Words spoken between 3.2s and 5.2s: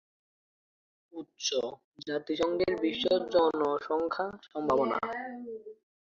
জনসংখ্যা সম্ভাবনা"